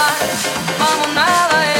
Más, 0.00 0.48
vamos 0.78 1.14
nada, 1.14 1.74
Eva. 1.74 1.79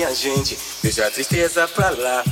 minha 0.00 0.14
gente, 0.14 0.58
deixa 0.82 1.06
a 1.06 1.10
tristeza 1.10 1.68
pra 1.68 1.90
lá. 1.90 2.24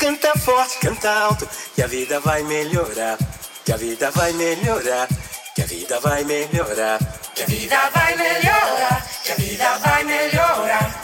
Canta 0.00 0.36
forte, 0.36 0.78
canta 0.78 1.08
alto, 1.08 1.48
que 1.72 1.80
a 1.80 1.86
vida 1.86 2.18
vai 2.18 2.42
melhorar. 2.42 3.16
Que 3.64 3.72
a 3.72 3.76
vida 3.76 4.10
vai 4.10 4.32
melhorar. 4.32 5.06
Que 5.54 5.62
a 5.62 5.66
vida 5.66 6.00
vai 6.00 6.24
melhorar. 6.24 6.98
Que 7.32 7.42
a 7.42 7.46
vida 7.46 7.90
vai 7.90 8.16
melhorar. 8.16 9.06
Que 9.22 9.32
a 9.32 9.34
vida 9.36 9.78
vai 9.78 10.04
melhorar. 10.04 11.03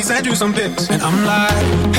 least 0.00 0.10
I 0.12 0.22
do 0.22 0.34
some 0.34 0.54
things. 0.54 0.88
And 0.88 1.02
I'm 1.02 1.26
like. 1.26 1.89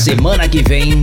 Semana 0.00 0.48
que 0.48 0.62
vem 0.62 0.99